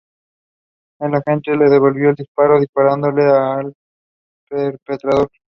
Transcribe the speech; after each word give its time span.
La 0.99 1.19
agente 1.19 1.55
le 1.55 1.69
devolvió 1.69 2.09
el 2.09 2.15
disparo, 2.15 2.59
disparándole 2.59 3.23
al 3.23 3.71
perpetrador. 4.49 5.29